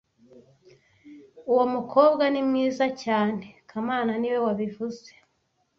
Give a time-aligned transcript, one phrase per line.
[1.51, 5.09] Uwo mukobwa ni mwiza cyane kamana niwe wabivuze